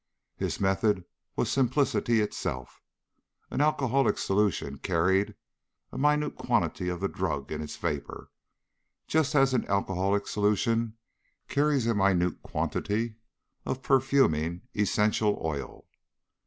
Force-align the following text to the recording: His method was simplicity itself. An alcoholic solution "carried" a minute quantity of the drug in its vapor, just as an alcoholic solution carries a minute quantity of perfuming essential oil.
His 0.35 0.59
method 0.59 1.05
was 1.35 1.51
simplicity 1.51 2.21
itself. 2.21 2.81
An 3.51 3.61
alcoholic 3.61 4.17
solution 4.17 4.79
"carried" 4.79 5.35
a 5.91 5.97
minute 5.99 6.35
quantity 6.37 6.89
of 6.89 7.01
the 7.01 7.07
drug 7.07 7.51
in 7.51 7.61
its 7.61 7.75
vapor, 7.77 8.31
just 9.05 9.35
as 9.35 9.53
an 9.53 9.63
alcoholic 9.67 10.25
solution 10.25 10.97
carries 11.47 11.85
a 11.85 11.93
minute 11.93 12.41
quantity 12.41 13.17
of 13.63 13.83
perfuming 13.83 14.63
essential 14.75 15.39
oil. 15.45 15.85